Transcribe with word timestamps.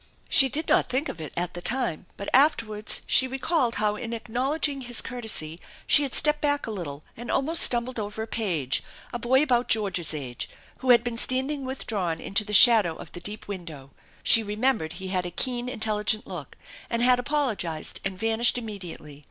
She 0.27 0.49
did 0.49 0.67
not 0.67 0.89
think 0.89 1.09
of 1.09 1.21
it 1.21 1.31
at 1.37 1.53
the 1.53 1.61
time, 1.61 2.07
but 2.17 2.27
afterwards 2.33 3.03
she 3.05 3.27
44 3.27 3.27
THE 3.27 3.35
ENCHANTED 3.35 3.49
BARN 3.51 3.59
recalled 3.59 3.75
how 3.75 4.03
in 4.03 4.13
acknowledging 4.13 4.81
his 4.81 4.99
courtesy 4.99 5.59
she 5.85 6.01
had 6.01 6.15
stepped 6.15 6.41
back 6.41 6.65
a 6.65 6.71
little 6.71 7.03
and 7.15 7.29
almost 7.29 7.61
stumbled 7.61 7.99
over 7.99 8.23
a 8.23 8.27
page, 8.27 8.81
a 9.13 9.19
boy 9.19 9.43
about 9.43 9.67
George's 9.67 10.15
age, 10.15 10.49
who 10.79 10.89
had 10.89 11.03
been 11.03 11.19
standing 11.19 11.65
withdrawn 11.65 12.19
into 12.19 12.43
the 12.43 12.51
shadow 12.51 12.95
of 12.95 13.11
the 13.11 13.19
deep 13.21 13.47
window. 13.47 13.91
She 14.23 14.41
remembered 14.41 14.93
he 14.93 15.09
had 15.09 15.27
a 15.27 15.29
keen 15.29 15.69
intelligent 15.69 16.25
look, 16.25 16.57
and 16.89 17.03
had 17.03 17.19
apologized 17.19 17.99
and 18.03 18.17
vanished 18.17 18.57
immediately. 18.57 19.19